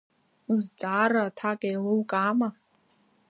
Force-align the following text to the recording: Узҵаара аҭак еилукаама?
Узҵаара 0.53 1.21
аҭак 1.27 1.59
еилукаама? 1.69 2.49